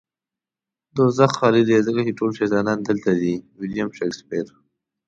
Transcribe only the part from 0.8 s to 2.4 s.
دوزخ خالی دی ځکه چې ټول